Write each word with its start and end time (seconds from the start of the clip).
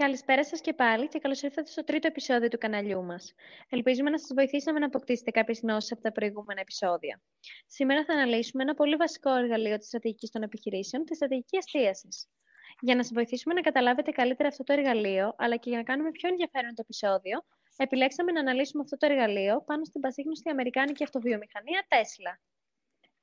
Καλησπέρα 0.00 0.44
σας 0.44 0.60
και 0.60 0.72
πάλι 0.72 1.08
και 1.08 1.18
καλώς 1.18 1.42
ήρθατε 1.42 1.70
στο 1.70 1.84
τρίτο 1.84 2.06
επεισόδιο 2.06 2.48
του 2.48 2.58
καναλιού 2.58 3.02
μας. 3.04 3.34
Ελπίζουμε 3.68 4.10
να 4.10 4.18
σας 4.18 4.30
βοηθήσαμε 4.34 4.78
να 4.78 4.86
αποκτήσετε 4.86 5.30
κάποιες 5.30 5.60
γνώσεις 5.60 5.92
από 5.92 6.00
τα 6.00 6.12
προηγούμενα 6.12 6.60
επεισόδια. 6.60 7.22
Σήμερα 7.66 8.04
θα 8.04 8.12
αναλύσουμε 8.12 8.62
ένα 8.62 8.74
πολύ 8.74 8.96
βασικό 8.96 9.30
εργαλείο 9.34 9.78
της 9.78 9.86
στρατηγικής 9.86 10.30
των 10.30 10.42
επιχειρήσεων, 10.42 11.04
τη 11.04 11.14
στρατηγική 11.14 11.56
εστίαση. 11.56 12.08
Για 12.80 12.94
να 12.94 13.02
σας 13.02 13.12
βοηθήσουμε 13.12 13.54
να 13.54 13.60
καταλάβετε 13.60 14.10
καλύτερα 14.10 14.48
αυτό 14.48 14.62
το 14.64 14.72
εργαλείο, 14.72 15.34
αλλά 15.38 15.56
και 15.56 15.68
για 15.68 15.78
να 15.78 15.84
κάνουμε 15.84 16.10
πιο 16.10 16.28
ενδιαφέρον 16.28 16.74
το 16.74 16.82
επεισόδιο, 16.84 17.44
επιλέξαμε 17.76 18.32
να 18.32 18.40
αναλύσουμε 18.40 18.82
αυτό 18.82 18.96
το 18.96 19.06
εργαλείο 19.06 19.62
πάνω 19.66 19.84
στην 19.84 20.00
πασίγνωστη 20.00 20.50
αμερικάνικη 20.50 21.02
αυτοβιομηχανία 21.04 21.86
Tesla. 21.88 22.32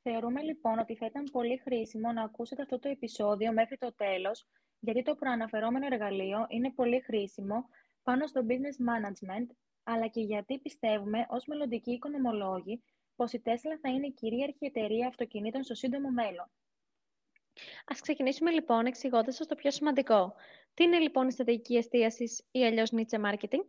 Θεωρούμε 0.02 0.42
λοιπόν 0.42 0.80
ότι 0.80 0.96
θα 0.96 1.06
ήταν 1.06 1.24
πολύ 1.32 1.58
χρήσιμο 1.58 2.12
να 2.12 2.24
ακούσετε 2.24 2.62
αυτό 2.62 2.80
το 2.80 2.90
επεισόδιο 2.90 3.52
μέχρι 3.52 3.78
το 3.78 3.94
τέλος, 3.94 4.48
γιατί 4.84 5.02
το 5.02 5.16
προαναφερόμενο 5.16 5.86
εργαλείο 5.86 6.46
είναι 6.50 6.72
πολύ 6.72 7.02
χρήσιμο 7.02 7.70
πάνω 8.04 8.28
στο 8.28 8.42
business 8.48 8.78
management, 8.90 9.48
αλλά 9.84 10.08
και 10.08 10.22
γιατί 10.22 10.60
πιστεύουμε 10.60 11.26
ως 11.30 11.46
μελλοντικοί 11.46 11.92
οικονομολόγοι 11.92 12.84
πως 13.16 13.34
η 13.34 13.42
Tesla 13.46 13.78
θα 13.82 13.90
είναι 13.90 14.08
η 14.08 14.12
κυρίαρχη 14.12 14.66
εταιρεία 14.66 15.08
αυτοκινήτων 15.08 15.64
στο 15.64 15.76
σύντομο 15.76 16.10
μέλλον. 16.10 16.52
Ας 17.86 18.02
ξεκινήσουμε 18.02 18.52
λοιπόν 18.52 18.86
εξηγώντας 18.86 19.36
σας 19.36 19.48
το 19.48 19.56
πιο 19.56 19.72
σημαντικό. 19.72 20.34
Τι 20.74 20.84
είναι 20.84 21.00
λοιπόν 21.00 21.28
η 21.28 21.32
στρατηγική 21.32 21.76
εστίασης 21.76 22.46
ή 22.52 22.66
αλλιώς 22.66 22.92
niche 22.96 23.20
marketing; 23.26 23.68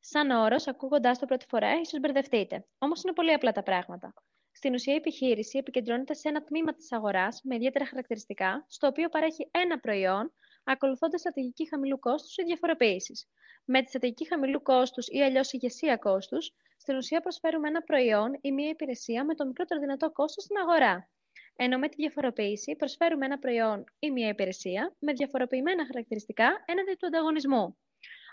Σαν 0.00 0.30
όρος, 0.30 0.66
ακούγοντάς 0.66 1.18
το 1.18 1.26
πρώτη 1.26 1.46
φορά, 1.48 1.80
ίσως 1.80 2.00
μπερδευτείτε. 2.00 2.66
Όμως 2.78 3.02
είναι 3.02 3.12
πολύ 3.12 3.32
απλά 3.32 3.52
τα 3.52 3.62
πράγματα. 3.62 4.14
Στην 4.56 4.74
ουσία, 4.74 4.92
η 4.92 4.96
επιχείρηση 4.96 5.58
επικεντρώνεται 5.58 6.14
σε 6.14 6.28
ένα 6.28 6.42
τμήμα 6.44 6.74
της 6.74 6.92
αγοράς 6.92 7.40
με 7.44 7.54
ιδιαίτερα 7.54 7.86
χαρακτηριστικά, 7.86 8.64
στο 8.68 8.86
οποίο 8.86 9.08
παρέχει 9.08 9.48
ένα 9.50 9.78
προϊόν, 9.78 10.32
ακολουθώντας 10.64 11.20
στρατηγική 11.20 11.68
χαμηλού 11.68 11.98
κόστους 11.98 12.36
ή 12.36 12.42
διαφοροποίησης. 12.42 13.28
Με 13.64 13.82
τη 13.82 13.88
στρατηγική 13.88 14.26
χαμηλού 14.26 14.62
κόστους 14.62 15.06
ή 15.08 15.22
αλλιώς 15.22 15.52
ηγεσία 15.52 15.96
κόστους, 15.96 16.52
στην 16.76 16.96
ουσία 16.96 17.20
προσφέρουμε 17.20 17.68
ένα 17.68 17.82
προϊόν 17.82 18.38
ή 18.40 18.52
μία 18.52 18.68
υπηρεσία 18.68 19.24
με 19.24 19.34
το 19.34 19.46
μικρότερο 19.46 19.80
δυνατό 19.80 20.12
κόστος 20.12 20.44
στην 20.44 20.56
αγορά. 20.56 21.08
Ενώ 21.56 21.78
με 21.78 21.88
τη 21.88 21.96
διαφοροποίηση 21.96 22.76
προσφέρουμε 22.76 23.26
ένα 23.26 23.38
προϊόν 23.38 23.84
ή 23.98 24.10
μία 24.10 24.28
υπηρεσία 24.28 24.94
με 24.98 25.12
διαφοροποιημένα 25.12 25.86
χαρακτηριστικά 25.86 26.62
έναντι 26.66 26.94
του 26.98 27.06
ανταγωνισμού. 27.06 27.76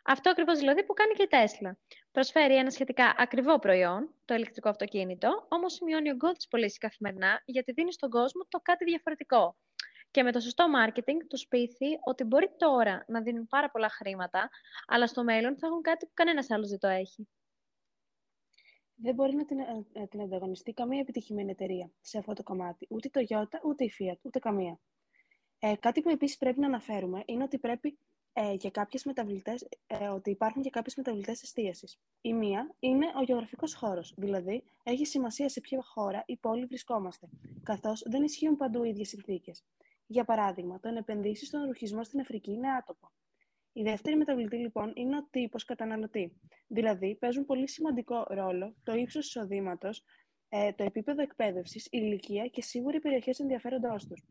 Αυτό 0.03 0.29
ακριβώς 0.29 0.59
δηλαδή 0.59 0.83
που 0.85 0.93
κάνει 0.93 1.13
και 1.13 1.23
η 1.23 1.27
Tesla. 1.31 1.71
Προσφέρει 2.11 2.55
ένα 2.55 2.69
σχετικά 2.69 3.15
ακριβό 3.17 3.59
προϊόν, 3.59 4.13
το 4.25 4.33
ηλεκτρικό 4.33 4.69
αυτοκίνητο, 4.69 5.45
όμως 5.49 5.73
σημειώνει 5.73 6.09
ογκώδη 6.11 6.39
πωλήσει 6.49 6.77
καθημερινά 6.77 7.41
γιατί 7.45 7.71
δίνει 7.71 7.93
στον 7.93 8.09
κόσμο 8.09 8.41
το 8.49 8.59
κάτι 8.59 8.85
διαφορετικό. 8.85 9.57
Και 10.11 10.23
με 10.23 10.31
το 10.31 10.39
σωστό 10.39 10.65
marketing 10.77 11.17
τους 11.27 11.47
πείθει 11.47 11.99
ότι 12.03 12.23
μπορεί 12.23 12.51
τώρα 12.57 13.05
να 13.07 13.21
δίνουν 13.21 13.47
πάρα 13.47 13.71
πολλά 13.71 13.89
χρήματα, 13.89 14.49
αλλά 14.87 15.07
στο 15.07 15.23
μέλλον 15.23 15.57
θα 15.57 15.67
έχουν 15.67 15.81
κάτι 15.81 16.05
που 16.05 16.11
κανένας 16.13 16.49
άλλος 16.49 16.69
δεν 16.69 16.79
το 16.79 16.87
έχει. 16.87 17.27
Δεν 18.95 19.13
μπορεί 19.13 19.35
να 19.35 19.45
την, 19.45 19.57
να 19.93 20.07
την 20.07 20.21
ανταγωνιστεί 20.21 20.73
καμία 20.73 20.99
επιτυχημένη 20.99 21.51
εταιρεία 21.51 21.91
σε 22.01 22.17
αυτό 22.17 22.33
το 22.33 22.43
κομμάτι. 22.43 22.87
Ούτε 22.89 23.09
το 23.09 23.21
Toyota, 23.29 23.59
ούτε 23.63 23.83
η 23.83 23.91
Fiat, 23.99 24.17
ούτε 24.21 24.39
καμία. 24.39 24.79
Ε, 25.59 25.75
κάτι 25.79 26.01
που 26.01 26.09
επίσης 26.09 26.37
πρέπει 26.37 26.59
να 26.59 26.67
αναφέρουμε 26.67 27.23
είναι 27.25 27.43
ότι 27.43 27.59
πρέπει 27.59 27.97
ε, 28.33 28.53
για 28.53 28.69
κάποιες 28.69 29.03
μεταβλητές, 29.03 29.67
ε, 29.87 30.07
ότι 30.07 30.29
υπάρχουν 30.29 30.61
και 30.61 30.69
κάποιες 30.69 30.95
μεταβλητές 30.95 31.43
εστίασης. 31.43 31.99
Η 32.21 32.33
μία 32.33 32.75
είναι 32.79 33.05
ο 33.15 33.23
γεωγραφικός 33.23 33.73
χώρος, 33.73 34.13
δηλαδή 34.17 34.63
έχει 34.83 35.05
σημασία 35.05 35.49
σε 35.49 35.61
ποια 35.61 35.81
χώρα 35.83 36.23
ή 36.25 36.37
πόλη 36.37 36.65
βρισκόμαστε, 36.65 37.29
καθώς 37.63 38.03
δεν 38.05 38.23
ισχύουν 38.23 38.57
παντού 38.57 38.83
οι 38.83 38.89
ίδιες 38.89 39.07
συνθήκες. 39.07 39.63
Για 40.07 40.23
παράδειγμα, 40.23 40.79
το 40.79 40.91
να 40.91 40.97
επενδύσεις 40.97 41.47
στον 41.47 41.65
ρουχισμό 41.65 42.03
στην 42.03 42.19
Αφρική 42.19 42.51
είναι 42.51 42.71
άτομο. 42.71 43.11
Η 43.73 43.83
δεύτερη 43.83 44.15
μεταβλητή, 44.15 44.55
λοιπόν, 44.55 44.91
είναι 44.95 45.17
ο 45.17 45.27
τύπος 45.29 45.65
καταναλωτή. 45.65 46.33
Δηλαδή, 46.67 47.15
παίζουν 47.15 47.45
πολύ 47.45 47.69
σημαντικό 47.69 48.25
ρόλο 48.29 48.75
το 48.83 48.93
ύψος 48.93 49.25
εισοδήματος, 49.27 50.03
ε, 50.49 50.71
το 50.73 50.83
επίπεδο 50.83 51.21
εκπαίδευσης, 51.21 51.85
η 51.85 51.89
ηλικία 51.91 52.47
και 52.47 52.61
σίγουρα 52.61 52.97
οι 52.97 52.99
περιοχές 52.99 53.39
ενδιαφέροντός 53.39 54.07
τους. 54.07 54.23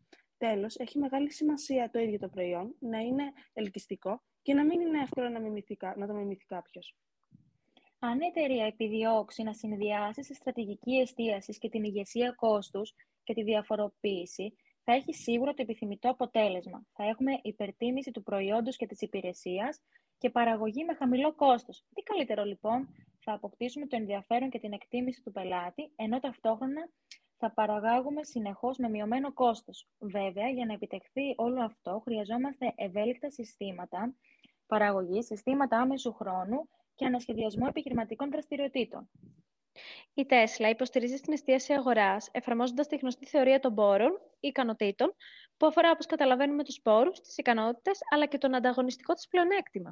Τέλος, 0.47 0.77
έχει 0.77 0.99
μεγάλη 0.99 1.33
σημασία 1.33 1.91
το 1.91 1.99
ίδιο 1.99 2.19
το 2.19 2.29
προϊόν 2.29 2.75
να 2.79 2.99
είναι 2.99 3.33
ελκυστικό 3.53 4.23
και 4.43 4.55
να 4.55 4.65
μην 4.65 4.81
είναι 4.81 5.03
εύκολο 5.03 5.29
να, 5.29 5.41
μιμηθεί, 5.41 5.77
να 5.97 6.07
το 6.07 6.15
μιμηθεί 6.15 6.45
κάποιος. 6.45 6.97
Αν 7.99 8.21
η 8.21 8.27
εταιρεία 8.27 8.67
επιδιώξει 8.67 9.43
να 9.43 9.53
συνδυάσει 9.53 10.21
τη 10.21 10.35
στρατηγική 10.35 10.97
εστίαση 10.97 11.59
και 11.59 11.69
την 11.69 11.85
ηγεσία 11.85 12.33
κόστους 12.33 12.95
και 13.25 13.35
τη 13.35 13.43
διαφοροποίηση, 13.43 14.55
θα 14.85 14.93
έχει 14.93 15.15
σίγουρα 15.15 15.55
το 15.55 15.63
επιθυμητό 15.63 16.11
αποτέλεσμα. 16.11 16.87
Θα 16.93 17.05
έχουμε 17.05 17.33
υπερτίμηση 17.43 18.11
του 18.11 18.23
προϊόντος 18.23 18.77
και 18.77 18.87
της 18.87 19.01
υπηρεσίας 19.01 19.81
και 20.19 20.31
παραγωγή 20.31 20.85
με 20.85 20.95
χαμηλό 20.95 21.35
κόστος. 21.35 21.85
Τι 21.95 22.03
καλύτερο 22.03 22.45
λοιπόν, 22.45 22.89
θα 23.19 23.33
αποκτήσουμε 23.33 23.87
το 23.87 23.97
ενδιαφέρον 23.97 24.51
και 24.51 24.59
την 24.59 24.73
εκτίμηση 24.73 25.23
του 25.23 25.33
πελάτη, 25.33 25.93
ενώ 25.97 26.21
ταυτόχρονα 26.21 26.89
θα 27.41 27.51
παραγάγουμε 27.51 28.25
συνεχώς 28.25 28.77
με 28.79 28.89
μειωμένο 28.89 29.33
κόστος. 29.33 29.89
Βέβαια, 29.99 30.49
για 30.49 30.67
να 30.67 30.73
επιτευχθεί 30.73 31.35
όλο 31.37 31.63
αυτό, 31.63 32.01
χρειαζόμαστε 32.05 32.73
ευέλικτα 32.77 33.31
συστήματα 33.31 34.15
παραγωγής, 34.67 35.27
συστήματα 35.27 35.77
άμεσου 35.79 36.13
χρόνου 36.13 36.69
και 36.95 37.05
ανασχεδιασμό 37.05 37.67
επιχειρηματικών 37.69 38.31
δραστηριοτήτων. 38.31 39.11
Η 40.15 40.27
Τέσλα 40.27 40.69
υποστηρίζει 40.69 41.17
στην 41.17 41.33
εστίαση 41.33 41.73
αγοράς, 41.73 42.29
εφαρμόζοντας 42.33 42.87
τη 42.87 42.97
γνωστή 42.97 43.27
θεωρία 43.27 43.61
των 43.61 43.75
πόρων 43.75 44.11
ή 44.41 44.49
ικανοτήτων, 44.49 45.15
που 45.57 45.67
αφορά, 45.67 45.91
όπως 45.91 46.07
καταλαβαίνουμε, 46.07 46.65
τους 46.65 46.81
πόρους, 46.83 47.21
τις 47.21 47.37
ικανότητες 47.37 47.99
αλλά 48.13 48.27
και 48.27 48.39
τον 48.39 48.55
ανταγωνιστικό 48.55 49.15
της 49.15 49.29
πλεονέκτημα. 49.29 49.91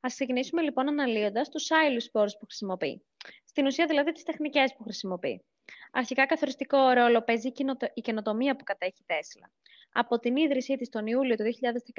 Α 0.00 0.08
ξεκινήσουμε 0.08 0.62
λοιπόν 0.62 0.88
αναλύοντας 0.88 1.48
τους 1.48 1.70
άλλους 1.70 2.10
πόρους 2.10 2.32
που 2.32 2.44
χρησιμοποιεί. 2.44 3.04
Στην 3.44 3.66
ουσία, 3.66 3.86
δηλαδή, 3.86 4.12
τις 4.12 4.22
τεχνικές 4.22 4.74
που 4.74 4.82
χρησιμοποιεί. 4.82 5.44
Αρχικά 5.92 6.26
καθοριστικό 6.26 6.88
ρόλο 6.88 7.22
παίζει 7.22 7.52
η 7.94 8.00
καινοτομία 8.00 8.56
που 8.56 8.64
κατέχει 8.64 9.00
η 9.00 9.04
Τέσλα. 9.06 9.50
Από 9.92 10.18
την 10.18 10.36
ίδρυσή 10.36 10.76
της 10.76 10.88
τον 10.88 11.06
Ιούλιο 11.06 11.36
του 11.36 11.44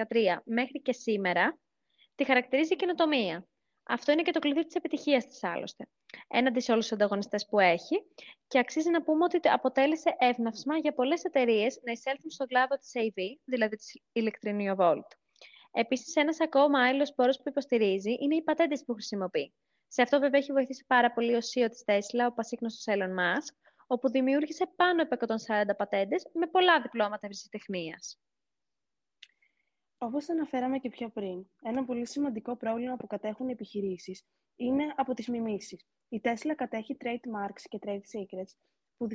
2013 0.08 0.42
μέχρι 0.46 0.82
και 0.82 0.94
σήμερα, 0.94 1.60
τη 2.16 2.24
χαρακτηρίζει 2.26 2.74
η 2.74 2.76
καινοτομία. 2.76 3.48
Αυτό 3.84 4.12
είναι 4.12 4.22
και 4.22 4.32
το 4.32 4.40
κλειδί 4.40 4.66
της 4.66 4.76
επιτυχίας 4.76 5.26
της 5.28 5.44
άλλωστε. 5.44 5.88
Έναντι 6.28 6.60
σε 6.60 6.72
όλους 6.72 6.84
τους 6.84 6.94
ανταγωνιστές 6.94 7.46
που 7.46 7.60
έχει 7.60 8.04
και 8.48 8.60
αξίζει 8.60 8.90
να 8.90 9.04
πούμε 9.04 9.24
ότι 9.24 9.40
αποτέλεσε 9.50 10.16
εύναυσμα 10.20 10.78
για 10.78 10.94
πολλές 10.94 11.24
εταιρείες 11.24 11.80
να 11.84 11.92
εισέλθουν 11.92 12.32
στον 12.32 12.48
κλάδο 12.48 12.76
της 12.76 12.92
AV, 12.96 13.40
δηλαδή 13.44 13.76
της 13.76 14.02
ηλεκτρινίου 14.12 14.76
Volt. 14.78 15.08
Επίσης, 15.72 16.16
ένας 16.16 16.40
ακόμα 16.40 16.88
άλλος 16.88 17.14
πόρος 17.14 17.38
που 17.38 17.50
υποστηρίζει 17.50 18.18
είναι 18.20 18.36
οι 18.36 18.44
πατέντες 18.44 18.84
που 18.86 18.94
χρησιμοποιεί. 18.94 19.54
Σε 19.88 20.02
αυτό 20.02 20.20
βέβαια 20.20 20.40
έχει 20.40 20.52
βοηθήσει 20.52 20.86
πάρα 20.88 21.12
πολύ 21.12 21.36
ο 21.36 21.40
CEO 21.40 21.68
της 21.70 21.84
Tesla, 21.86 22.28
ο 22.30 22.34
πασίγνωστος 22.34 22.96
Elon 22.96 23.10
Musk, 23.20 23.56
όπου 23.88 24.10
δημιούργησε 24.10 24.66
πάνω 24.76 25.04
από 25.04 25.16
140 25.16 25.76
πατέντες 25.78 26.28
με 26.34 26.48
πολλά 26.48 26.82
διπλώματα 26.82 27.20
ευρυσιτεχνίας. 27.22 28.20
Όπως 29.98 30.30
αναφέραμε 30.30 30.78
και 30.78 30.90
πιο 30.90 31.10
πριν, 31.10 31.46
ένα 31.64 31.86
πολύ 31.86 32.06
σημαντικό 32.06 32.56
πρόβλημα 32.56 32.96
που 32.96 33.08
κατέχουν 33.08 33.48
οι 33.48 33.52
επιχειρήσεις 33.52 34.26
είναι 34.56 34.94
από 34.96 35.14
τις 35.14 35.28
μιμήσεις. 35.28 35.86
Η 36.10 36.22
Tesla 36.24 36.54
κατέχει 36.56 36.98
trademarks 37.00 37.62
και 37.70 37.80
trade 37.82 38.02
secrets 38.14 38.52
που, 38.98 39.08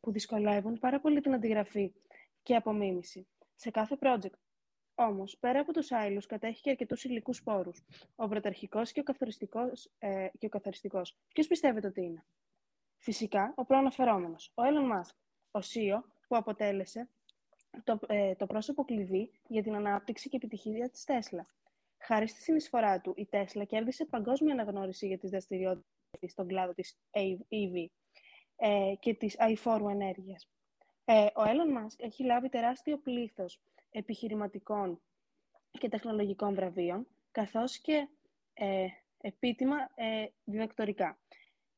που 0.00 0.12
δυσκολεύουν 0.12 0.78
πάρα 0.78 1.00
πολύ 1.00 1.20
την 1.20 1.34
αντιγραφή 1.34 1.92
και 2.42 2.56
απομίμηση 2.56 3.28
σε 3.54 3.70
κάθε 3.70 3.98
project. 4.00 4.47
Όμως, 5.00 5.36
πέρα 5.40 5.60
από 5.60 5.72
τους 5.72 5.92
άλλου, 5.92 6.20
κατέχει 6.28 6.60
και 6.60 6.70
αρκετούς 6.70 7.04
υλικούς 7.04 7.42
πόρου. 7.42 7.70
Ο 8.16 8.28
πρωταρχικός 8.28 8.92
και 8.92 9.00
ο 9.00 9.02
καθοριστικό. 9.02 9.60
Ε, 9.98 10.28
Ποιος 11.32 11.46
πιστεύετε 11.46 11.86
ότι 11.86 12.02
είναι, 12.02 12.24
Φυσικά, 12.96 13.52
ο 13.56 13.64
προαναφερόμενος, 13.64 14.52
ο 14.54 14.62
Elon 14.62 14.92
Musk, 14.92 15.14
ο 15.50 15.58
CEO 15.58 16.02
που 16.28 16.36
αποτέλεσε 16.36 17.08
το, 17.84 17.98
ε, 18.06 18.34
το 18.34 18.46
πρόσωπο 18.46 18.84
κλειδί 18.84 19.30
για 19.48 19.62
την 19.62 19.74
ανάπτυξη 19.74 20.28
και 20.28 20.36
επιτυχία 20.36 20.90
της 20.90 21.04
Tesla. 21.06 21.44
Χάρη 21.98 22.26
στη 22.26 22.40
συνεισφορά 22.40 23.00
του, 23.00 23.14
η 23.16 23.28
Tesla 23.32 23.62
κέρδισε 23.66 24.04
παγκόσμια 24.04 24.52
αναγνώριση 24.52 25.06
για 25.06 25.18
τις 25.18 25.30
δραστηριότητες 25.30 26.30
στον 26.30 26.46
κλάδο 26.46 26.72
της 26.72 26.98
EV 27.10 27.86
ε, 28.56 28.94
και 29.00 29.14
της 29.14 29.40
αηφόρου 29.40 29.88
ενέργειας. 29.88 30.48
Ε, 31.04 31.24
ο 31.24 31.42
Elon 31.42 31.78
Musk 31.78 31.96
έχει 31.98 32.24
λάβει 32.24 32.48
τεράστιο 32.48 32.98
πλήθος 32.98 33.60
επιχειρηματικών 33.90 35.00
και 35.70 35.88
τεχνολογικών 35.88 36.54
βραβείων, 36.54 37.06
καθώς 37.30 37.78
και 37.78 38.08
ε, 38.54 38.86
επίτιμα 39.20 39.76
ε, 39.94 40.26
διδακτορικά. 40.44 41.18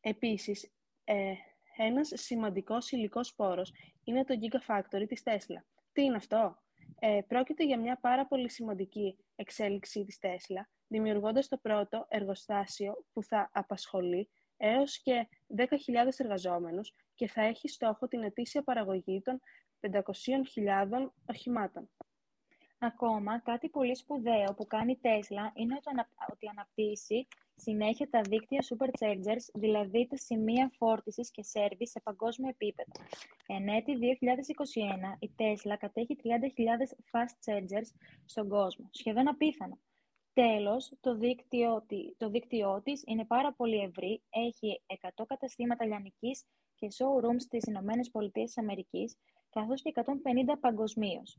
Επίσης, 0.00 0.70
ε, 1.04 1.32
ένας 1.76 2.12
σημαντικός 2.14 2.90
υλικός 2.90 3.26
σπόρος 3.26 3.72
είναι 4.04 4.24
το 4.24 4.34
Gigafactory 4.40 5.04
της 5.08 5.22
Tesla. 5.24 5.62
Τι 5.92 6.02
είναι 6.02 6.16
αυτό; 6.16 6.58
Ε, 7.02 7.20
πρόκειται 7.28 7.64
για 7.64 7.78
μια 7.78 7.98
πάρα 8.00 8.26
πολύ 8.26 8.50
σημαντική 8.50 9.16
εξέλιξη 9.36 10.04
της 10.04 10.18
Tesla, 10.22 10.62
δημιουργώντας 10.88 11.48
το 11.48 11.56
πρώτο 11.56 12.06
εργοστάσιο 12.08 13.04
που 13.12 13.22
θα 13.22 13.50
απασχολεί 13.52 14.28
έως 14.56 14.98
και 15.02 15.28
10.000 15.56 16.20
εργαζόμενους 16.20 16.94
και 17.14 17.28
θα 17.28 17.42
έχει 17.42 17.68
στόχο 17.68 18.08
την 18.08 18.22
ετήσια 18.22 18.62
παραγωγή 18.62 19.22
των 19.24 19.40
500.000 19.80 21.12
οχημάτων. 21.26 21.90
Ακόμα, 22.82 23.38
κάτι 23.38 23.68
πολύ 23.68 23.96
σπουδαίο 23.96 24.54
που 24.56 24.66
κάνει 24.66 24.92
η 24.92 24.98
Τέσλα 25.00 25.52
είναι 25.54 25.80
ότι 26.30 26.48
αναπτύσσει 26.48 27.26
συνέχεια 27.56 28.10
τα 28.10 28.20
δίκτυα 28.20 28.64
superchargers, 28.68 29.44
δηλαδή 29.54 30.06
τα 30.06 30.16
σημεία 30.16 30.70
φόρτισης 30.76 31.30
και 31.30 31.42
σέρβις 31.42 31.90
σε 31.90 32.00
παγκόσμιο 32.00 32.48
επίπεδο. 32.48 32.92
Εν 33.46 33.68
έτη 33.68 33.98
2021, 33.98 35.16
η 35.18 35.30
Τέσλα 35.36 35.76
κατέχει 35.76 36.16
30.000 36.22 36.28
fast 37.10 37.52
chargers 37.52 37.88
στον 38.24 38.48
κόσμο, 38.48 38.88
σχεδόν 38.90 39.28
απίθανο. 39.28 39.78
Τέλος, 40.32 40.92
το 41.00 41.16
δίκτυό, 41.16 41.86
το 42.16 42.30
δίκτυό 42.30 42.80
της 42.84 43.02
είναι 43.06 43.24
πάρα 43.24 43.52
πολύ 43.52 43.78
ευρύ, 43.78 44.22
έχει 44.30 44.82
100 44.86 45.24
καταστήματα 45.26 45.86
λιανικής 45.86 46.44
και 46.74 46.88
showrooms 46.90 47.40
στις 47.40 47.64
Ηνωμένες 47.64 48.10
Πολιτείες 48.10 48.58
Αμερικής, 48.58 49.16
καθώς 49.50 49.82
και 49.82 49.88
150 49.88 50.56
παγκοσμίως. 50.60 51.38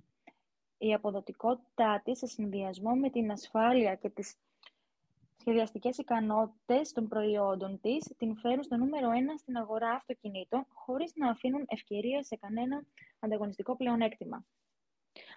Η 0.83 0.93
αποδοτικότητά 0.93 2.01
της 2.03 2.17
σε 2.17 2.27
συνδυασμό 2.27 2.95
με 2.95 3.09
την 3.09 3.31
ασφάλεια 3.31 3.95
και 3.95 4.09
τις 4.09 4.35
σχεδιαστικές 5.37 5.97
ικανότητες 5.97 6.91
των 6.91 7.07
προϊόντων 7.07 7.79
της 7.81 8.13
την 8.17 8.37
φέρουν 8.37 8.63
στο 8.63 8.75
νούμερο 8.77 9.11
ένα 9.11 9.37
στην 9.37 9.57
αγορά 9.57 9.89
αυτοκινήτων, 9.91 10.65
χωρίς 10.73 11.11
να 11.15 11.29
αφήνουν 11.29 11.65
ευκαιρία 11.67 12.23
σε 12.23 12.35
κανένα 12.35 12.83
ανταγωνιστικό 13.19 13.75
πλεονέκτημα. 13.75 14.45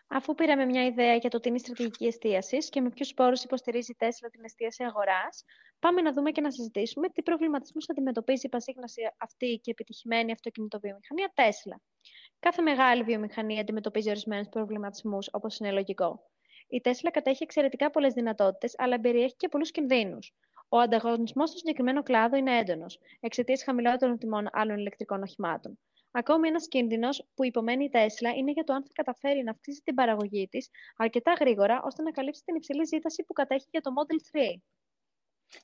Αφού 0.07 0.35
πήραμε 0.35 0.65
μια 0.65 0.87
ιδέα 0.87 1.15
για 1.15 1.31
το 1.31 1.41
τι 1.41 1.49
είναι 1.49 1.57
η 1.57 1.61
στρατηγική 1.61 2.07
εστίασης 2.07 2.69
και 2.69 2.81
με 2.81 2.91
ποιους 2.91 3.15
πόρους 3.15 3.45
υποστηρίζει 3.45 3.91
η 3.91 3.95
Τέσλα 3.99 4.29
την 4.29 4.45
εστίαση 4.45 4.85
αγοράς, 4.85 5.45
πάμε 5.79 6.01
να 6.01 6.13
δούμε 6.13 6.31
και 6.31 6.41
να 6.41 6.51
συζητήσουμε 6.51 7.09
τι 7.09 7.23
προβληματισμούς 7.23 7.89
αντιμετωπίζει 7.91 8.47
η 8.47 8.49
πασίγνωση 8.49 9.01
αυτή 9.19 9.61
και 9.63 9.71
επιτυχημένη 9.71 10.33
αυτοκινητοβιομηχανία 10.33 11.33
Τέσλα. 11.35 11.81
Κάθε 12.39 12.63
μεγάλη 12.63 13.03
βιομηχανία 13.03 13.61
αντιμετωπίζει 13.61 14.11
ορισμένους 14.11 14.49
προβληματισμούς, 14.49 15.29
όπως 15.33 15.59
είναι 15.59 15.73
λογικό. 15.73 16.31
Η 16.69 16.81
Τέσλα 16.81 17.11
κατέχει 17.11 17.43
εξαιρετικά 17.43 17.91
πολλές 17.91 18.13
δυνατότητες, 18.13 18.75
αλλά 18.79 19.01
περιέχει 19.01 19.37
και 19.37 19.49
πολλούς 19.49 19.71
κινδύνους. 19.71 20.35
Ο 20.69 20.79
ανταγωνισμός 20.79 21.49
στο 21.49 21.59
συγκεκριμένο 21.59 22.03
κλάδο 22.03 22.37
είναι 22.37 22.59
έντονος, 22.59 22.99
εξαιτίας 23.21 23.63
χαμηλότερων 23.65 24.19
τιμών 24.19 24.49
άλλων 24.53 24.79
ηλεκτρικών 24.79 25.23
οχημάτων. 25.23 25.79
Ακόμη 26.17 26.49
ένας 26.49 26.69
κίνδυνος 26.69 27.29
που 27.35 27.45
υπομένει 27.45 27.85
η 27.85 27.89
Τέσλα 27.89 28.31
είναι 28.31 28.51
για 28.51 28.65
το 28.65 28.73
αν 28.73 28.83
θα 28.83 28.91
καταφέρει 28.93 29.43
να 29.43 29.51
αυξήσει 29.51 29.83
την 29.85 29.95
παραγωγή 29.95 30.49
της 30.49 30.71
αρκετά 30.97 31.33
γρήγορα 31.41 31.83
ώστε 31.85 32.03
να 32.03 32.11
καλύψει 32.11 32.43
την 32.45 32.55
υψηλή 32.55 32.85
ζήτηση 32.85 33.25
που 33.25 33.33
κατέχει 33.33 33.67
για 33.71 33.81
το 33.81 33.91
Model 33.99 34.39
3. 34.39 34.61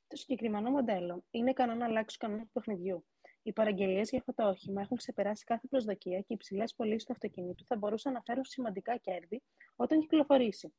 Το 0.08 0.16
συγκεκριμένο 0.16 0.70
μοντέλο 0.70 1.24
είναι 1.30 1.50
ικανό 1.50 1.74
να 1.74 1.84
αλλάξει 1.84 2.18
του 2.18 2.26
κανόνε 2.26 2.42
του 2.42 2.50
παιχνιδιού. 2.52 3.04
Οι 3.42 3.52
παραγγελίες 3.52 4.10
για 4.10 4.18
αυτό 4.18 4.34
το 4.34 4.48
όχημα 4.48 4.80
έχουν 4.80 4.96
ξεπεράσει 4.96 5.44
κάθε 5.44 5.66
προσδοκία 5.66 6.18
και 6.18 6.26
οι 6.28 6.34
υψηλές 6.34 6.74
πωλήσεις 6.74 7.04
του 7.04 7.12
αυτοκινήτου 7.12 7.64
θα 7.64 7.76
μπορούσαν 7.76 8.12
να 8.12 8.22
φέρουν 8.22 8.44
σημαντικά 8.44 8.96
κέρδη 8.96 9.42
όταν 9.76 10.00
κυκλοφορήσει. 10.00 10.74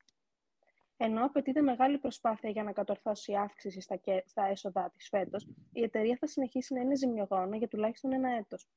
Ενώ 0.98 1.26
απαιτείται 1.26 1.62
μεγάλη 1.62 1.98
προσπάθεια 1.98 2.50
για 2.50 2.64
να 2.64 2.72
κατορθώσει 2.72 3.32
η 3.32 3.38
αύξηση 3.38 3.82
στα, 3.82 4.00
στα 4.26 4.46
έσοδά 4.46 4.92
της 4.94 5.08
φέτος, 5.08 5.48
η 5.72 5.84
εταιρεία 5.84 6.18
θα 6.20 6.28
συνεχίσει 6.28 6.74
να 6.74 6.82
είναι 6.82 6.96
ζημιογόνα 6.96 7.58
για 7.58 7.68
τουλάχιστον 7.68 8.14
ένα 8.14 8.30
έτος. 8.30 8.68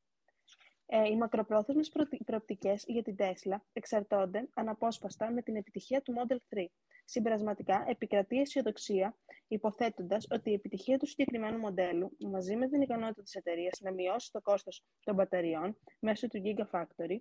Ε, 0.96 1.08
οι 1.08 1.16
μακροπρόθεσμες 1.16 1.92
προοπτικές 2.24 2.84
για 2.86 3.02
την 3.02 3.16
Tesla 3.18 3.56
εξαρτώνται 3.72 4.48
αναπόσπαστα 4.54 5.32
με 5.32 5.42
την 5.42 5.56
επιτυχία 5.56 6.02
του 6.02 6.14
Model 6.16 6.36
3. 6.56 6.64
Συμπερασματικά, 7.04 7.84
επικρατεί 7.88 8.40
αισιοδοξία, 8.40 9.16
υποθέτοντας 9.48 10.26
ότι 10.30 10.50
η 10.50 10.52
επιτυχία 10.52 10.98
του 10.98 11.06
συγκεκριμένου 11.06 11.58
μοντέλου, 11.58 12.16
μαζί 12.30 12.56
με 12.56 12.68
την 12.68 12.80
ικανότητα 12.80 13.22
της 13.22 13.34
εταιρείας 13.34 13.80
να 13.80 13.92
μειώσει 13.92 14.30
το 14.32 14.40
κόστος 14.40 14.84
των 15.04 15.14
μπαταριών 15.14 15.78
μέσω 16.00 16.26
του 16.26 16.42
Gigafactory, 16.44 17.16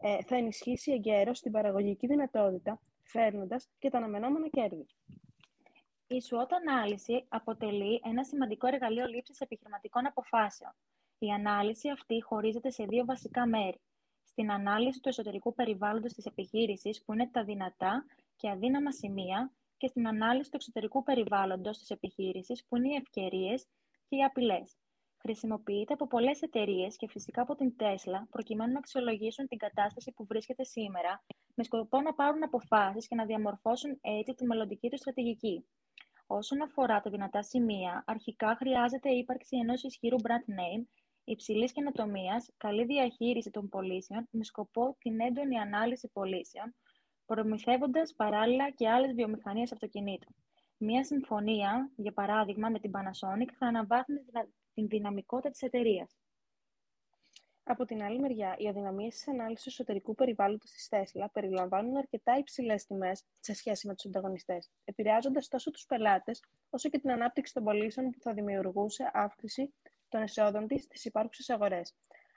ε, 0.00 0.22
θα 0.22 0.36
ενισχύσει 0.36 0.92
εγκαίρως 0.92 1.40
την 1.40 1.52
παραγωγική 1.52 2.06
δυνατότητα, 2.06 2.80
φέρνοντας 3.02 3.68
και 3.78 3.90
τα 3.90 3.98
αναμενόμενα 3.98 4.48
κέρδη. 4.48 4.86
Η 6.06 6.16
SWOT 6.30 6.48
ανάλυση 6.66 7.24
αποτελεί 7.28 8.00
ένα 8.04 8.24
σημαντικό 8.24 8.66
εργαλείο 8.66 9.06
λήψης 9.06 9.40
επιχειρηματικών 9.40 10.06
αποφάσεων. 10.06 10.72
Η 11.24 11.30
ανάλυση 11.30 11.88
αυτή 11.88 12.22
χωρίζεται 12.22 12.70
σε 12.70 12.84
δύο 12.84 13.04
βασικά 13.04 13.46
μέρη. 13.46 13.80
Στην 14.24 14.50
ανάλυση 14.50 15.00
του 15.00 15.08
εσωτερικού 15.08 15.54
περιβάλλοντος 15.54 16.12
της 16.12 16.24
επιχείρησης, 16.24 17.04
που 17.04 17.12
είναι 17.12 17.28
τα 17.32 17.44
δυνατά 17.44 18.04
και 18.36 18.50
αδύναμα 18.50 18.92
σημεία, 18.92 19.52
και 19.76 19.86
στην 19.86 20.08
ανάλυση 20.08 20.50
του 20.50 20.56
εξωτερικού 20.56 21.02
περιβάλλοντος 21.02 21.78
της 21.78 21.90
επιχείρησης, 21.90 22.64
που 22.68 22.76
είναι 22.76 22.88
οι 22.88 22.94
ευκαιρίες 22.94 23.66
και 24.08 24.16
οι 24.16 24.22
απειλές. 24.22 24.76
Χρησιμοποιείται 25.18 25.92
από 25.92 26.06
πολλές 26.06 26.42
εταιρείες 26.42 26.96
και 26.96 27.08
φυσικά 27.08 27.42
από 27.42 27.54
την 27.54 27.74
Tesla, 27.78 28.20
προκειμένου 28.30 28.72
να 28.72 28.78
αξιολογήσουν 28.78 29.46
την 29.48 29.58
κατάσταση 29.58 30.12
που 30.12 30.24
βρίσκεται 30.26 30.64
σήμερα, 30.64 31.24
με 31.54 31.64
σκοπό 31.64 32.00
να 32.00 32.14
πάρουν 32.14 32.42
αποφάσεις 32.42 33.08
και 33.08 33.14
να 33.14 33.24
διαμορφώσουν 33.24 33.98
έτσι 34.00 34.34
τη 34.34 34.46
μελλοντική 34.46 34.88
τους 34.88 35.00
στρατηγική. 35.00 35.66
Όσον 36.26 36.62
αφορά 36.62 37.00
τα 37.00 37.10
δυνατά 37.10 37.42
σημεία, 37.42 38.04
αρχικά 38.06 38.56
χρειάζεται 38.56 39.10
η 39.10 39.18
ύπαρξη 39.18 39.56
ενός 39.56 39.82
ισχυρού 39.82 40.16
brand 40.16 40.46
name 40.60 40.84
υψηλής 41.24 41.72
καινοτομίας, 41.72 42.50
καλή 42.56 42.84
διαχείριση 42.84 43.50
των 43.50 43.68
πωλήσεων 43.68 44.28
με 44.30 44.44
σκοπό 44.44 44.96
την 44.98 45.20
έντονη 45.20 45.58
ανάλυση 45.58 46.08
πωλήσεων, 46.12 46.74
προμηθεύοντας 47.26 48.14
παράλληλα 48.14 48.70
και 48.70 48.88
άλλες 48.88 49.14
βιομηχανίες 49.14 49.72
αυτοκινήτων. 49.72 50.34
Μία 50.76 51.04
συμφωνία, 51.04 51.90
για 51.96 52.12
παράδειγμα, 52.12 52.68
με 52.68 52.78
την 52.78 52.90
Panasonic 52.94 53.48
θα 53.58 53.66
αναβάθμιζε 53.66 54.48
την 54.74 54.88
δυναμικότητα 54.88 55.50
της 55.50 55.62
εταιρείας. 55.62 56.16
Από 57.66 57.84
την 57.84 58.02
άλλη 58.02 58.20
μεριά, 58.20 58.54
οι 58.58 58.68
αδυναμίες 58.68 59.14
της 59.14 59.28
ανάλυσης 59.28 59.66
εσωτερικού 59.66 60.14
περιβάλλοντος 60.14 60.70
της 60.70 60.88
Tesla 60.90 61.26
περιλαμβάνουν 61.32 61.96
αρκετά 61.96 62.38
υψηλές 62.38 62.84
τιμές 62.84 63.24
σε 63.40 63.54
σχέση 63.54 63.86
με 63.86 63.94
τους 63.94 64.04
ανταγωνιστές, 64.04 64.70
επηρεάζοντας 64.84 65.48
τόσο 65.48 65.70
τους 65.70 65.84
πελάτες 65.86 66.42
όσο 66.70 66.88
και 66.88 66.98
την 66.98 67.10
ανάπτυξη 67.10 67.52
των 67.52 67.64
πωλήσεων 67.64 68.10
που 68.10 68.20
θα 68.20 68.32
δημιουργούσε 68.32 69.10
αύξηση 69.12 69.74
των 70.14 70.22
εσόδων 70.22 70.66
της 70.66 70.82
στις 70.82 71.04
υπάρχουσες 71.04 71.50
αγορές. 71.50 71.94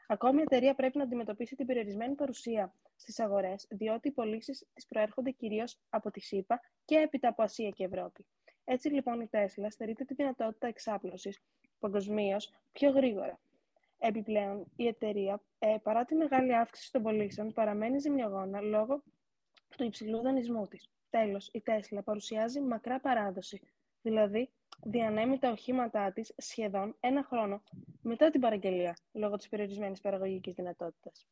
Ακόμη, 0.08 0.40
η 0.40 0.42
εταιρεία 0.42 0.76
πρέπει 0.76 0.98
να 0.98 1.04
αντιμετωπίσει 1.04 1.56
την 1.56 1.66
περιορισμένη 1.66 2.16
παρουσία 2.16 2.74
στις 2.96 3.20
αγορές, 3.20 3.68
διότι 3.70 4.08
οι 4.08 4.12
πωλήσεις 4.12 4.66
της 4.74 4.86
προέρχονται 4.86 5.32
κυρίως 5.32 5.80
από 5.90 6.12
τη 6.12 6.20
ΣΥΠΑ 6.20 6.62
και 6.86 6.96
έπειτα 6.96 7.28
από 7.28 7.44
Ασία 7.44 7.70
και 7.70 7.84
Ευρώπη. 7.84 8.26
Έτσι 8.64 8.90
λοιπόν 8.90 9.22
η 9.22 9.28
Τέσλα 9.28 9.70
στερείται 9.70 10.04
τη 10.06 10.14
δυνατότητα 10.14 10.68
εξάπλωσης 10.68 11.40
παγκοσμίως 11.80 12.54
πιο 12.72 12.90
γρήγορα. 12.90 13.40
Επιπλέον, 13.98 14.72
η 14.76 14.88
εταιρεία, 14.88 15.42
ε, 15.60 15.76
παρά 15.84 16.06
τη 16.06 16.16
μεγάλη 16.16 16.56
αύξηση 16.56 16.92
των 16.92 17.04
πωλήσεων, 17.04 17.54
παραμένει 17.54 18.00
ζημιογόνα 18.00 18.62
λόγω 18.62 19.04
του 19.78 19.84
υψηλού 19.84 20.22
δανεισμού 20.22 20.68
της. 20.68 20.90
Τέλος, 21.10 21.50
η 21.54 21.62
Τέσλα 21.62 22.04
παρουσιάζει 22.04 22.62
μακρά 22.62 23.00
παράδοση, 23.00 23.62
δηλαδή 24.02 24.50
διανέμει 24.84 25.40
τα 25.40 25.50
οχήματά 25.50 26.12
της 26.12 26.34
σχεδόν 26.38 26.96
ένα 27.00 27.24
χρόνο 27.24 27.64
μετά 28.02 28.30
την 28.30 28.42
παραγγελία, 28.42 28.98
λόγω 29.12 29.36
της 29.36 29.50
περιορισμένης 29.50 30.02
παραγωγικής 30.02 30.54
δυνατότητας. 30.54 31.28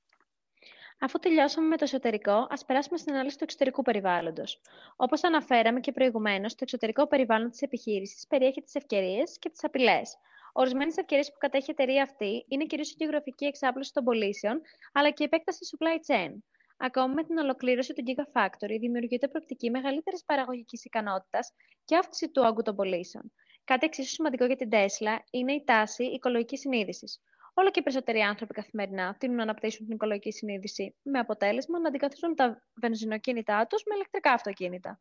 Αφού 0.99 1.19
τελειώσαμε 1.19 1.67
με 1.67 1.77
το 1.77 1.83
εσωτερικό, 1.83 2.47
ας 2.49 2.65
περάσουμε 2.65 2.97
στην 2.97 3.13
ανάλυση 3.13 3.37
του 3.37 3.43
εξωτερικού 3.43 3.81
περιβάλλοντος. 3.81 4.61
Όπως 4.95 5.23
αναφέραμε 5.23 5.79
και 5.79 5.91
προηγουμένως, 5.91 6.51
το 6.51 6.59
εξωτερικό 6.61 7.07
περιβάλλον 7.07 7.49
της 7.49 7.61
επιχείρησης 7.61 8.27
περιέχει 8.27 8.61
τις 8.61 8.75
ευκαιρίες 8.75 9.39
και 9.39 9.49
τις 9.49 9.63
απειλές. 9.63 10.17
Ορισμένες 10.53 10.97
ευκαιρίες 10.97 11.31
που 11.31 11.37
κατέχει 11.37 11.69
η 11.69 11.71
εταιρεία 11.71 12.03
αυτή 12.03 12.45
είναι 12.47 12.65
κυρίως 12.65 12.91
η 12.91 12.95
γεωγραφική 12.97 13.45
εξάπλωση 13.45 13.93
των 13.93 14.03
πωλήσεων, 14.03 14.61
αλλά 14.93 15.09
και 15.09 15.23
η 15.23 15.25
επέκταση 15.25 15.59
supply 15.71 16.13
chain. 16.13 16.31
Ακόμη 16.77 17.13
με 17.13 17.23
την 17.23 17.37
ολοκλήρωση 17.37 17.93
του 17.93 18.03
Gigafactory 18.07 18.77
δημιουργείται 18.79 19.27
προοπτική 19.27 19.69
μεγαλύτερης 19.69 20.23
παραγωγικής 20.25 20.85
ικανότητας 20.85 21.53
και 21.85 21.95
αύξηση 21.95 22.31
του 22.31 22.43
όγκου 22.45 22.61
των 22.61 22.75
πωλήσεων. 22.75 23.31
Κάτι 23.63 23.85
εξίσου 23.85 24.09
σημαντικό 24.09 24.45
για 24.45 24.55
την 24.55 24.69
Tesla 24.71 25.17
είναι 25.31 25.53
η 25.53 25.63
τάση 25.63 26.03
οικολογικής 26.03 26.59
συνείδησης. 26.59 27.21
Όλο 27.53 27.71
και 27.71 27.81
περισσότεροι 27.81 28.19
άνθρωποι 28.19 28.53
καθημερινά 28.53 29.15
τείνουν 29.19 29.35
να 29.35 29.43
αναπτύσσουν 29.43 29.85
την 29.85 29.95
οικολογική 29.95 30.31
συνείδηση, 30.31 30.95
με 31.01 31.19
αποτέλεσμα 31.19 31.79
να 31.79 31.87
αντικαθιστούν 31.87 32.35
τα 32.35 32.63
βενζινοκίνητά 32.81 33.67
τους 33.67 33.83
με 33.85 33.95
ηλεκτρικά 33.95 34.31
αυτοκίνητα. 34.31 34.99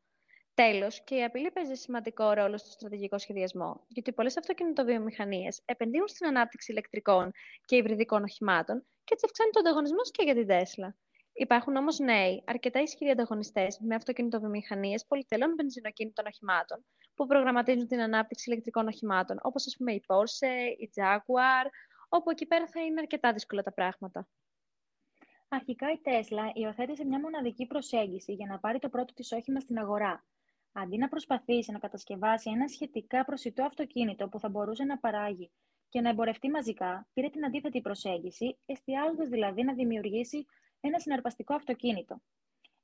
Τέλος, 0.54 1.04
και 1.04 1.14
η 1.14 1.24
απειλή 1.24 1.50
παίζει 1.50 1.74
σημαντικό 1.74 2.32
ρόλο 2.32 2.58
στο 2.58 2.70
στρατηγικό 2.70 3.18
σχεδιασμό, 3.18 3.84
γιατί 3.88 4.12
πολλές 4.12 4.36
αυτοκινητοβιομηχανίες 4.36 5.62
επενδύουν 5.64 6.08
στην 6.08 6.26
ανάπτυξη 6.26 6.72
ηλεκτρικών 6.72 7.30
και 7.64 7.76
υβριδικών 7.76 8.22
οχημάτων 8.22 8.86
και 9.04 9.14
έτσι 9.14 9.24
αυξάνει 9.24 9.50
τον 9.50 9.66
ανταγωνισμό 9.66 10.00
και 10.10 10.22
για 10.22 10.34
την 10.34 10.46
Tesla. 10.48 11.03
Υπάρχουν 11.36 11.76
όμως 11.76 11.98
νέοι, 11.98 12.42
αρκετά 12.46 12.80
ισχυροί 12.80 13.10
ανταγωνιστές 13.10 13.78
με 13.80 13.94
αυτοκινητοβιομηχανίες 13.94 15.06
πολυτελών 15.06 15.54
βενζινοκίνητων 15.56 16.26
οχημάτων 16.26 16.84
που 17.14 17.26
προγραμματίζουν 17.26 17.86
την 17.86 18.00
ανάπτυξη 18.00 18.50
ηλεκτρικών 18.50 18.86
οχημάτων, 18.86 19.38
όπως 19.42 19.66
ας 19.66 19.76
πούμε 19.76 19.92
η 19.92 20.04
Porsche, 20.06 20.76
η 20.78 20.90
Jaguar, 20.96 21.66
όπου 22.08 22.30
εκεί 22.30 22.46
πέρα 22.46 22.66
θα 22.66 22.80
είναι 22.80 23.00
αρκετά 23.00 23.32
δύσκολα 23.32 23.62
τα 23.62 23.72
πράγματα. 23.72 24.28
Αρχικά 25.48 25.86
η 25.92 26.00
Tesla 26.04 26.50
υιοθέτησε 26.54 27.04
μια 27.04 27.20
μοναδική 27.20 27.66
προσέγγιση 27.66 28.32
για 28.32 28.46
να 28.46 28.58
πάρει 28.58 28.78
το 28.78 28.88
πρώτο 28.88 29.14
της 29.14 29.32
όχημα 29.32 29.60
στην 29.60 29.78
αγορά. 29.78 30.24
Αντί 30.72 30.98
να 30.98 31.08
προσπαθήσει 31.08 31.72
να 31.72 31.78
κατασκευάσει 31.78 32.50
ένα 32.50 32.68
σχετικά 32.68 33.24
προσιτό 33.24 33.64
αυτοκίνητο 33.64 34.28
που 34.28 34.38
θα 34.38 34.48
μπορούσε 34.48 34.84
να 34.84 34.98
παράγει 34.98 35.50
και 35.88 36.00
να 36.00 36.08
εμπορευτεί 36.08 36.50
μαζικά, 36.50 37.08
πήρε 37.12 37.28
την 37.28 37.44
αντίθετη 37.44 37.80
προσέγγιση, 37.80 38.58
εστιάζοντας 38.66 39.28
δηλαδή 39.28 39.62
να 39.62 39.74
δημιουργήσει 39.74 40.46
ένα 40.88 40.98
συναρπαστικό 40.98 41.54
αυτοκίνητο. 41.54 42.20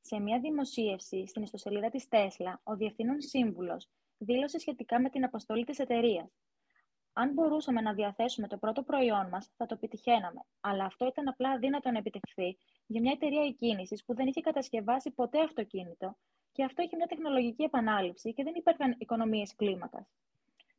Σε 0.01 0.21
μια 0.21 0.41
δημοσίευση 0.41 1.27
στην 1.27 1.43
ιστοσελίδα 1.43 1.89
της 1.89 2.09
Τέσλα, 2.09 2.61
ο 2.63 2.77
Διευθύνων 2.77 3.21
Σύμβουλος 3.21 3.89
δήλωσε 4.19 4.59
σχετικά 4.59 5.01
με 5.01 5.11
την 5.11 5.25
αποστολή 5.25 5.65
της 5.65 5.79
εταιρείας. 5.79 6.31
Αν 7.13 7.33
μπορούσαμε 7.33 7.81
να 7.81 7.93
διαθέσουμε 7.93 8.49
το 8.49 8.57
πρώτο 8.57 8.83
προϊόν 8.83 9.29
μας, 9.29 9.51
θα 9.57 9.67
το 9.67 9.75
επιτυχαίναμε. 9.75 10.41
Αλλά 10.61 10.85
αυτό 10.85 11.07
ήταν 11.07 11.29
απλά 11.29 11.51
αδύνατο 11.51 11.91
να 11.91 11.99
επιτευχθεί 11.99 12.59
για 12.87 13.01
μια 13.01 13.13
εταιρεία 13.13 13.43
εκκίνησης 13.43 14.05
που 14.05 14.15
δεν 14.15 14.27
είχε 14.27 14.41
κατασκευάσει 14.41 15.11
ποτέ 15.11 15.41
αυτοκίνητο 15.41 16.17
και 16.53 16.65
αυτό 16.65 16.83
είχε 16.83 16.97
μια 16.97 17.07
τεχνολογική 17.07 17.63
επανάληψη 17.63 18.33
και 18.33 18.43
δεν 18.43 18.55
υπήρχαν 18.55 18.97
οικονομίες 18.99 19.55
κλίμακας. 19.57 20.07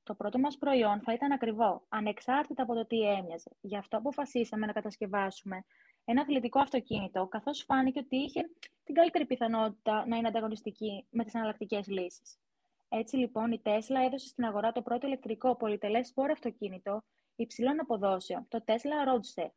Το 0.04 0.16
πρώτο 0.16 0.40
μας 0.40 0.58
προϊόν 0.58 1.01
θα 1.01 1.13
ήταν 1.13 1.32
ακριβό, 1.32 1.86
ανεξάρτητα 1.90 2.63
από 2.63 2.74
το 2.74 2.86
τι 2.86 3.01
έμοιαζε. 3.01 3.51
Γι' 3.62 3.78
αυτό 3.78 3.98
αποφασίσαμε 3.98 4.66
να 4.66 4.72
κατασκευάσουμε 4.72 5.63
ένα 6.05 6.22
αθλητικό 6.22 6.60
αυτοκίνητο, 6.60 7.27
καθώς 7.27 7.63
φάνηκε 7.63 8.00
ότι 8.00 8.15
είχε 8.15 8.50
την 8.84 8.96
καλύτερη 8.96 9.25
πιθανότητα 9.25 10.05
να 10.08 10.17
είναι 10.17 10.27
ανταγωνιστική 10.27 11.05
με 11.10 11.24
τις 11.24 11.34
εναλλακτικές 11.34 11.88
λύσεις. 11.88 12.39
Έτσι 12.89 13.15
λοιπόν, 13.15 13.51
η 13.51 13.60
Τέσλα 13.60 14.01
έδωσε 14.01 14.27
στην 14.27 14.46
αγορά 14.46 14.72
το 14.72 14.81
πρώτο 14.81 15.08
ηλεκτρικό 15.08 15.55
πολυτελές 15.55 16.08
σπόρο 16.08 16.31
αυτοκίνητο 16.31 17.03
υψηλών 17.36 17.79
αποδόσεων, 17.79 18.46
το 18.48 18.63
Tesla 18.65 19.08
Roadster. 19.08 19.50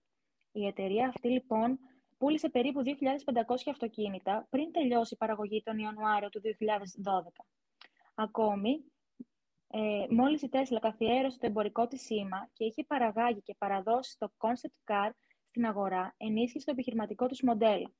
Η 0.52 0.66
εταιρεία 0.66 1.08
αυτή 1.08 1.28
λοιπόν 1.28 1.78
πούλησε 2.18 2.48
περίπου 2.48 2.82
2.500 2.84 2.92
αυτοκίνητα 3.70 4.46
πριν 4.50 4.72
τελειώσει 4.72 5.14
η 5.14 5.16
παραγωγή 5.16 5.62
τον 5.62 5.78
Ιανουάριο 5.78 6.28
του 6.28 6.40
2012. 6.42 7.44
Ακόμη, 8.14 8.84
ε, 9.68 10.06
μόλις 10.10 10.42
η 10.42 10.48
Τέσλα 10.48 10.78
καθιέρωσε 10.78 11.38
το 11.38 11.46
εμπορικό 11.46 11.86
της 11.86 12.02
σήμα 12.02 12.48
και 12.52 12.64
είχε 12.64 12.84
παραγάγει 12.84 13.42
και 13.42 13.54
παραδώσει 13.58 14.18
το 14.18 14.32
concept 14.38 14.92
car 14.92 15.10
στην 15.54 15.66
αγορά, 15.66 16.14
ενίσχυσε 16.16 16.64
το 16.64 16.70
επιχειρηματικό 16.70 17.26
τους 17.26 17.42
μοντέλο. 17.42 17.94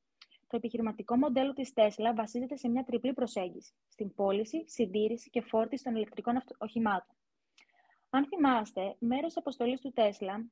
Το 0.47 0.57
επιχειρηματικό 0.57 1.17
μοντέλο 1.17 1.53
της 1.53 1.73
Τέσλα 1.73 2.15
βασίζεται 2.15 2.57
σε 2.57 2.69
μια 2.69 2.85
τριπλή 2.85 3.13
προσέγγιση, 3.13 3.73
στην 3.89 4.15
πώληση, 4.15 4.65
συντήρηση 4.67 5.31
και 5.31 5.41
φόρτιση 5.41 5.85
των 5.85 5.95
ηλεκτρικών 5.95 6.43
οχημάτων. 6.59 7.17
Αν 8.11 8.27
θυμάστε, 8.27 8.97
μέρος 8.99 9.27
της 9.27 9.37
αποστολής 9.37 9.81
του 9.81 9.93
Τέσλα 9.93 10.45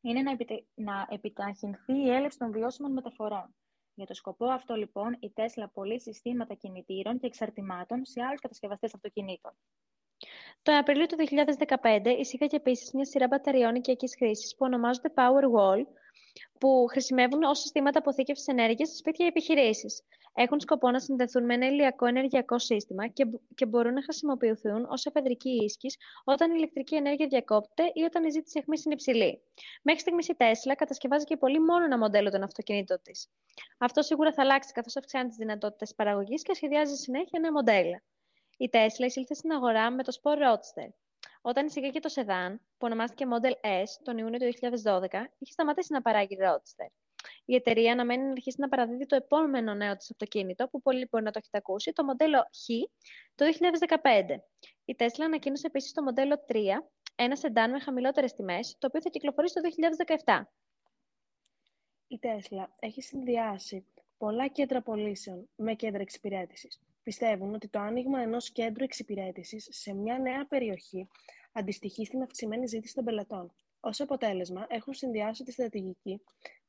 είναι 0.00 0.22
να, 0.22 0.30
επιτε... 0.30 0.64
να 0.74 1.06
επιταχυνθεί 1.10 1.92
η 1.92 2.10
έλευση 2.10 2.38
των 2.38 2.52
βιώσιμων 2.52 2.92
μεταφορών. 2.92 3.54
Για 3.94 4.06
το 4.06 4.14
σκοπό 4.14 4.46
αυτό, 4.46 4.74
λοιπόν, 4.74 5.16
η 5.20 5.30
Τέσλα 5.30 5.68
πωλεί 5.68 6.00
συστήματα 6.00 6.54
κινητήρων 6.54 7.18
και 7.18 7.26
εξαρτημάτων 7.26 8.04
σε 8.04 8.22
άλλους 8.22 8.40
κατασκευαστές 8.40 8.94
αυτοκινήτων. 8.94 9.52
Το 10.62 10.76
Απρίλιο 10.76 11.06
του 11.06 11.16
2015 11.82 12.14
εισήγαγε 12.18 12.56
επίσης 12.56 12.92
μια 12.92 13.04
σειρά 13.04 13.26
μπαταριών 13.26 13.74
οικιακής 13.74 14.14
χρήσης 14.16 14.54
που 14.54 14.64
ονομάζονται 14.64 15.12
Powerwall, 15.14 15.84
που 16.58 16.86
χρησιμεύουν 16.90 17.42
ως 17.42 17.58
συστήματα 17.58 17.98
αποθήκευσης 17.98 18.46
ενέργειας 18.46 18.88
σε 18.88 18.96
σπίτια 18.96 19.24
ή 19.24 19.28
επιχειρήσεις. 19.28 20.02
Έχουν 20.34 20.60
σκοπό 20.60 20.90
να 20.90 21.00
συνδεθούν 21.00 21.44
με 21.44 21.54
ένα 21.54 21.66
ηλιακό 21.66 22.06
ενεργειακό 22.06 22.58
σύστημα 22.58 23.06
και, 23.06 23.24
και 23.54 23.66
μπορούν 23.66 23.92
να 23.92 24.02
χρησιμοποιηθούν 24.02 24.86
ως 24.90 25.06
εφεδρική 25.06 25.64
ίσκης 25.64 25.96
όταν 26.24 26.50
η 26.50 26.54
ηλεκτρική 26.56 26.94
ενέργεια 26.94 27.26
διακόπτεται 27.26 27.90
ή 27.94 28.02
όταν 28.02 28.24
η 28.24 28.30
ζήτηση 28.30 28.58
αιχμής 28.58 28.84
είναι 28.84 28.94
υψηλή. 28.94 29.42
Μέχρι 29.82 30.00
στιγμής 30.00 30.28
η 30.28 30.36
Tesla 30.38 30.72
κατασκευάζει 30.76 31.24
και 31.24 31.36
πολύ 31.36 31.60
μόνο 31.60 31.84
ένα 31.84 31.98
μοντέλο 31.98 32.30
των 32.30 32.42
αυτοκινήτων 32.42 32.98
της. 33.02 33.28
Αυτό 33.78 34.02
σίγουρα 34.02 34.32
θα 34.32 34.42
αλλάξει 34.42 34.72
καθώς 34.72 34.96
αυξάνει 34.96 35.28
τις 35.28 35.36
δυνατότητες 35.36 35.94
παραγωγής 35.94 36.42
και 36.42 36.54
σχεδιάζει 36.54 36.94
συνέχεια 36.94 37.40
νέα 37.40 37.52
μοντέλα. 37.52 38.02
Η 38.56 38.70
Tesla 38.72 39.04
εισήλθε 39.06 39.34
στην 39.34 39.52
αγορά 39.52 39.90
με 39.90 40.02
το 40.02 40.12
Sport 40.22 40.38
Roadster. 40.38 40.88
Όταν 41.40 41.66
εισήγαγε 41.66 42.00
το 42.00 42.10
Sedan, 42.14 42.54
που 42.56 42.86
ονομάστηκε 42.86 43.24
Model 43.32 43.66
S 43.66 43.86
τον 44.02 44.18
Ιούνιο 44.18 44.38
του 44.38 44.44
2012, 44.44 45.08
είχε 45.38 45.52
σταματήσει 45.52 45.92
να 45.92 46.02
παράγει 46.02 46.36
Roadster. 46.40 46.90
Η 47.44 47.54
εταιρεία 47.54 47.92
αναμένει 47.92 48.22
να 48.22 48.30
αρχίσει 48.30 48.60
να 48.60 48.68
παραδίδει 48.68 49.06
το 49.06 49.16
επόμενο 49.16 49.74
νέο 49.74 49.96
της 49.96 50.10
αυτοκίνητο, 50.10 50.68
που 50.68 50.82
πολλοί 50.82 51.08
μπορεί 51.10 51.24
να 51.24 51.30
το 51.30 51.38
έχετε 51.38 51.58
ακούσει, 51.58 51.92
το 51.92 52.04
μοντέλο 52.04 52.38
Χ, 52.38 52.66
το 53.34 53.44
2015. 53.44 54.42
Η 54.84 54.96
Tesla 54.98 55.22
ανακοίνωσε 55.24 55.66
επίσης 55.66 55.92
το 55.92 56.02
μοντέλο 56.02 56.44
3, 56.48 56.56
ένα 57.14 57.36
σεντάν 57.36 57.70
με 57.70 57.80
χαμηλότερες 57.80 58.32
τιμές, 58.32 58.76
το 58.78 58.86
οποίο 58.86 59.00
θα 59.00 59.08
κυκλοφορήσει 59.08 59.54
το 59.54 59.60
2017. 60.24 60.42
Η 62.06 62.18
Tesla 62.22 62.66
έχει 62.78 63.02
συνδυάσει 63.02 63.86
πολλά 64.18 64.48
κέντρα 64.48 64.82
πωλήσεων 64.82 65.48
με 65.56 65.74
κέντρα 65.74 66.00
εξυπηρέτησης 66.00 66.80
πιστεύουν 67.08 67.54
ότι 67.54 67.68
το 67.68 67.78
άνοιγμα 67.78 68.20
ενός 68.20 68.50
κέντρου 68.50 68.84
εξυπηρέτησης 68.84 69.68
σε 69.70 69.94
μια 69.94 70.18
νέα 70.18 70.46
περιοχή 70.46 71.08
αντιστοιχεί 71.52 72.04
στην 72.04 72.22
αυξημένη 72.22 72.66
ζήτηση 72.66 72.94
των 72.94 73.04
πελατών. 73.04 73.52
Ως 73.80 74.00
αποτέλεσμα, 74.00 74.66
έχουν 74.68 74.94
συνδυάσει 74.94 75.44
τη 75.44 75.52
στρατηγική 75.52 76.20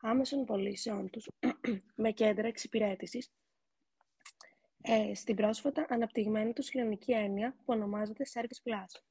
άμεσων 0.02 0.46
πωλήσεων 0.46 1.10
τους 1.10 1.30
με 2.04 2.12
κέντρα 2.12 2.48
εξυπηρέτησης 2.48 3.32
ε, 4.82 5.14
στην 5.14 5.36
πρόσφατα 5.36 5.86
αναπτυγμένη 5.90 6.54
τους 6.54 6.70
κοινωνική 6.70 7.12
έννοια 7.12 7.52
που 7.58 7.64
ονομάζεται 7.66 8.26
Service 8.34 8.70
Plus. 8.70 9.02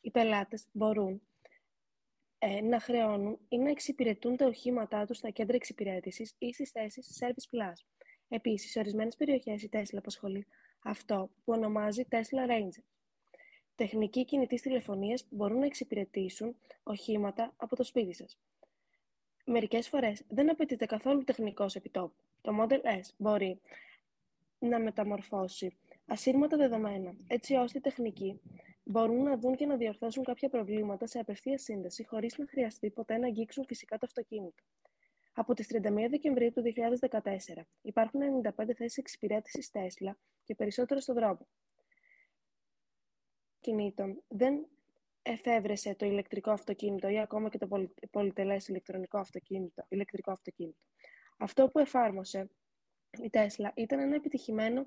Οι 0.00 0.10
πελάτες 0.10 0.66
μπορούν 0.72 1.22
ε, 2.38 2.60
να 2.60 2.80
χρεώνουν 2.80 3.38
ή 3.48 3.58
να 3.58 3.70
εξυπηρετούν 3.70 4.36
τα 4.36 4.46
οχήματά 4.46 5.06
τους 5.06 5.16
στα 5.16 5.30
κέντρα 5.30 5.56
εξυπηρέτησης 5.56 6.34
ή 6.38 6.52
στις 6.52 6.70
θέσεις 6.70 7.18
Service 7.20 7.56
Plus. 7.56 7.72
Επίσης, 8.28 8.70
σε 8.70 8.78
ορισμένες 8.78 9.16
περιοχές 9.16 9.62
η 9.62 9.68
Tesla 9.72 9.96
απασχολεί 9.96 10.46
αυτό 10.88 11.30
που 11.44 11.52
ονομάζει 11.52 12.02
Tesla 12.10 12.50
Ranger. 12.50 12.82
Τεχνικοί 13.74 14.24
κινητής 14.24 14.62
τηλεφωνίας 14.62 15.24
που 15.24 15.36
μπορούν 15.36 15.58
να 15.58 15.66
εξυπηρετήσουν 15.66 16.56
οχήματα 16.82 17.52
από 17.56 17.76
το 17.76 17.84
σπίτι 17.84 18.14
σας. 18.14 18.38
Μερικές 19.44 19.88
φορές 19.88 20.22
δεν 20.28 20.50
απαιτείται 20.50 20.86
καθόλου 20.86 21.24
τεχνικός 21.24 21.74
επιτόπου. 21.74 22.22
Το 22.40 22.52
Model 22.60 22.80
S 22.84 23.08
μπορεί 23.16 23.60
να 24.58 24.78
μεταμορφώσει 24.78 25.76
ασύρματα 26.06 26.56
δεδομένα, 26.56 27.14
έτσι 27.26 27.54
ώστε 27.54 27.78
οι 27.78 27.80
τεχνικοί 27.80 28.40
μπορούν 28.84 29.22
να 29.22 29.38
δουν 29.38 29.56
και 29.56 29.66
να 29.66 29.76
διορθώσουν 29.76 30.24
κάποια 30.24 30.48
προβλήματα 30.48 31.06
σε 31.06 31.18
απευθείας 31.18 31.62
σύνδεση, 31.62 32.04
χωρίς 32.04 32.38
να 32.38 32.46
χρειαστεί 32.46 32.90
ποτέ 32.90 33.18
να 33.18 33.26
αγγίξουν 33.26 33.64
φυσικά 33.66 33.98
το 33.98 34.06
αυτοκίνητο. 34.06 34.62
Από 35.38 35.54
τις 35.54 35.66
31 35.72 36.06
Δεκεμβρίου 36.10 36.50
του 36.50 36.62
2014 37.10 37.62
υπάρχουν 37.82 38.20
95 38.42 38.50
θέσεις 38.76 38.96
εξυπηρέτησης 38.96 39.70
Tesla 39.72 40.12
και 40.44 40.54
περισσότερο 40.54 41.00
στον 41.00 41.14
δρόμο. 41.14 41.48
Κινήτων 43.60 44.22
δεν 44.28 44.66
εφεύρεσε 45.22 45.94
το 45.94 46.06
ηλεκτρικό 46.06 46.50
αυτοκίνητο 46.50 47.08
ή 47.08 47.20
ακόμα 47.20 47.48
και 47.48 47.58
το 47.58 47.88
πολυτελές 48.10 48.68
ηλεκτρονικό 48.68 49.18
αυτοκίνητο, 49.18 49.84
ηλεκτρικό 49.88 50.30
αυτοκίνητο. 50.30 50.78
Αυτό 51.38 51.68
που 51.68 51.78
εφάρμοσε 51.78 52.50
η 53.22 53.30
Tesla 53.32 53.70
ήταν 53.74 53.98
ένα 53.98 54.14
επιτυχημένο 54.14 54.86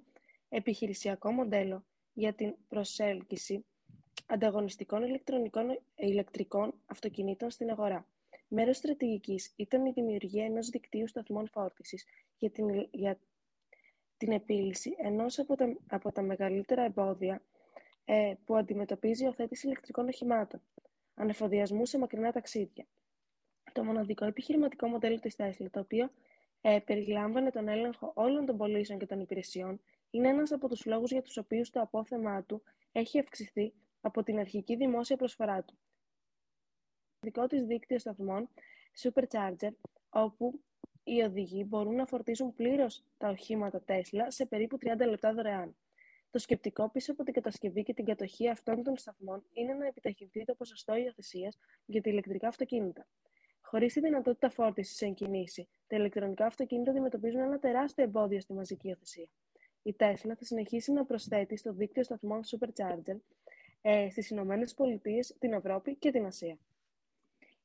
επιχειρησιακό 0.50 1.32
μοντέλο 1.32 1.86
για 2.14 2.34
την 2.34 2.56
προσέλκυση 2.68 3.66
ανταγωνιστικών 4.26 5.04
ηλεκτρονικών, 5.04 5.82
ηλεκτρικών 5.96 6.82
αυτοκινήτων 6.86 7.50
στην 7.50 7.70
αγορά. 7.70 8.11
Μέρος 8.54 8.78
στρατηγικής 8.78 9.54
ήταν 9.56 9.86
η 9.86 9.92
δημιουργία 9.92 10.46
ενός 10.46 10.70
δικτύου 10.70 11.08
σταθμών 11.08 11.48
φόρτισης 11.48 12.06
για 12.38 12.50
την, 12.50 12.88
για 12.92 13.20
την 14.18 14.32
επίλυση 14.32 14.96
ενός 14.98 15.40
από 15.40 15.56
τα, 15.56 15.78
από 15.88 16.12
τα 16.12 16.22
μεγαλύτερα 16.22 16.84
εμπόδια 16.84 17.42
ε, 18.06 18.34
που 18.46 18.56
αντιμετωπίζει 18.56 19.26
ο 19.26 19.34
θέτης 19.34 19.64
ηλεκτρικών 19.64 20.08
οχημάτων, 20.08 20.62
ανεφοδιασμού 21.14 21.86
σε 21.86 21.98
μακρινά 21.98 22.32
ταξίδια. 22.32 22.86
Το 23.72 23.84
μοναδικό 23.84 24.26
επιχειρηματικό 24.26 24.88
μοντέλο 24.88 25.20
της 25.20 25.36
Tesla, 25.38 25.66
το 25.72 25.80
οποίο 25.80 26.12
ε, 26.62 26.80
περιλάμβανε 26.80 27.50
τον 27.50 27.68
έλεγχο 27.68 28.12
όλων 28.16 28.46
των 28.46 28.58
πωλήσεων 28.58 29.00
και 29.00 29.06
των 29.06 29.20
υπηρεσιών, 29.20 29.82
είναι 30.10 30.28
ένας 30.28 30.52
από 30.52 30.68
τους 30.68 30.86
λόγους 30.86 31.12
για 31.12 31.22
τους 31.22 31.38
οποίους 31.38 31.70
το 31.70 31.82
απόθεμά 31.82 32.44
του 32.44 32.64
έχει 32.92 33.20
αυξηθεί 33.20 33.74
από 34.02 34.24
την 34.24 34.40
αρχική 34.40 34.76
δημόσια 34.76 35.18
προσφορά 35.18 35.64
του 35.64 35.78
δικό 37.24 37.48
της 37.48 37.64
δίκτυο 37.64 38.00
σταθμών 38.00 38.50
Supercharger, 39.02 39.72
όπου 40.10 40.60
οι 41.04 41.22
οδηγοί 41.22 41.66
μπορούν 41.68 41.96
να 41.96 42.06
φορτίσουν 42.06 42.54
πλήρως 42.56 43.04
τα 43.18 43.30
οχήματα 43.30 43.84
Tesla 43.88 44.26
σε 44.28 44.46
περίπου 44.46 44.78
30 44.82 45.08
λεπτά 45.08 45.34
δωρεάν. 45.34 45.76
Το 46.32 46.40
σκεπτικό 46.40 46.90
πίσω 46.90 47.12
από 47.12 47.24
την 47.24 47.34
κατασκευή 47.34 47.84
και 47.84 47.94
την 47.94 48.06
κατοχή 48.06 48.50
αυτών 48.50 48.84
των 48.84 48.98
σταθμών 48.98 49.44
είναι 49.54 49.74
να 49.74 49.88
επιταχυνθεί 49.88 50.46
το 50.46 50.56
ποσοστό 50.56 50.96
υιοθεσίας 50.96 51.58
για 51.86 52.02
τα 52.02 52.10
ηλεκτρικά 52.10 52.48
αυτοκίνητα. 52.48 53.08
Χωρίς 53.62 53.94
τη 53.94 54.00
δυνατότητα 54.00 54.50
φόρτισης 54.50 54.96
σε 54.96 55.06
εγκινήσει, 55.06 55.68
τα 55.88 55.96
ηλεκτρονικά 55.96 56.46
αυτοκίνητα 56.46 56.92
αντιμετωπίζουν 56.92 57.40
ένα 57.40 57.60
τεράστιο 57.60 58.04
εμπόδιο 58.04 58.40
στη 58.40 58.54
μαζική 58.54 58.88
υιοθεσία. 58.88 59.28
Η 59.82 59.96
Tesla 60.00 60.34
θα 60.38 60.46
συνεχίσει 60.46 60.92
να 60.92 61.06
προσθέτει 61.06 61.58
στο 61.58 61.74
δίκτυο 61.74 62.04
σταθμών 62.04 62.42
Supercharger 62.44 63.18
ε, 63.82 64.10
στις 64.10 64.30
Ηνωμένες 64.30 64.74
Πολιτείες, 64.74 65.36
την 65.40 65.54
Ευρώπη 65.54 65.96
και 65.96 66.12
την 66.12 66.26
Ασία. 66.26 66.58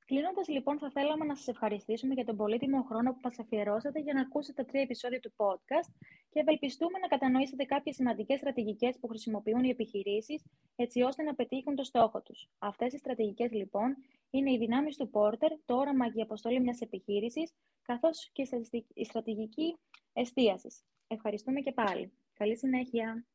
Κλείνοντας, 0.06 0.48
λοιπόν, 0.48 0.78
θα 0.78 0.90
θέλαμε 0.90 1.24
να 1.24 1.34
σας 1.34 1.48
ευχαριστήσουμε 1.48 2.14
για 2.14 2.24
τον 2.24 2.36
πολύτιμο 2.36 2.82
χρόνο 2.82 3.12
που 3.12 3.20
μας 3.22 3.38
αφιερώσατε 3.38 4.00
για 4.00 4.14
να 4.14 4.20
ακούσετε 4.20 4.62
τα 4.62 4.68
τρία 4.68 4.80
επεισόδια 4.80 5.20
του 5.20 5.32
podcast 5.36 5.92
και 6.30 6.40
ευελπιστούμε 6.40 6.98
να 6.98 7.06
κατανοήσετε 7.06 7.64
κάποιες 7.64 7.94
σημαντικές 7.94 8.38
στρατηγικές 8.38 8.98
που 9.00 9.08
χρησιμοποιούν 9.08 9.64
οι 9.64 9.68
επιχειρήσεις 9.68 10.42
έτσι 10.76 11.02
ώστε 11.02 11.22
να 11.22 11.34
πετύχουν 11.34 11.74
το 11.74 11.84
στόχο 11.84 12.22
τους. 12.22 12.48
Αυτές 12.58 12.92
οι 12.92 12.98
στρατηγικές, 12.98 13.52
λοιπόν, 13.52 13.96
είναι 14.30 14.52
οι 14.52 14.58
δυνάμεις 14.58 14.96
του 14.96 15.10
Porter, 15.12 15.50
το 15.64 15.76
όραμα 15.76 16.06
και 16.10 16.18
η 16.18 16.22
αποστολή 16.22 16.60
μιας 16.60 16.80
επιχείρησης, 16.80 17.52
καθώς 17.82 18.30
και 18.32 18.48
η 18.94 19.04
στρατηγική 19.04 19.76
εστίαση. 20.12 20.68
Ευχαριστούμε 21.06 21.60
και 21.60 21.72
πάλι. 21.72 22.12
Καλή 22.34 22.56
συνέχεια. 22.56 23.26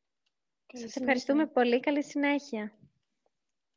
Καλή 0.66 0.82
Σας 0.82 0.92
συνέχεια. 0.92 1.00
ευχαριστούμε 1.00 1.46
πολύ. 1.46 1.80
Καλή 1.80 2.04
συνέχεια. 2.04 2.72